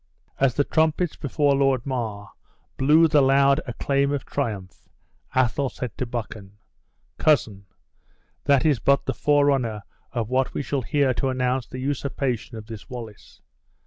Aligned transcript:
As 0.39 0.55
the 0.55 0.63
trumpets 0.63 1.15
before 1.15 1.53
Lord 1.53 1.85
Mar 1.85 2.31
blew 2.75 3.07
the 3.07 3.21
loud 3.21 3.61
acclaim 3.67 4.11
of 4.11 4.25
triumph, 4.25 4.89
Athol 5.37 5.69
said 5.69 5.95
to 5.99 6.07
Buchan, 6.07 6.57
"Cousin, 7.19 7.67
that 8.45 8.65
is 8.65 8.79
but 8.79 9.05
the 9.05 9.13
forerunner 9.13 9.83
of 10.11 10.27
what 10.27 10.55
we 10.55 10.63
shall 10.63 10.81
hear 10.81 11.13
to 11.13 11.29
announce 11.29 11.67
the 11.67 11.77
usurpation 11.77 12.57
of 12.57 12.65
this 12.65 12.89
Wallace. 12.89 13.41